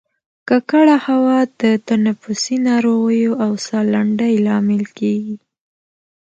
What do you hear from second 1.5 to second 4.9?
د تنفسي ناروغیو او سالنډۍ لامل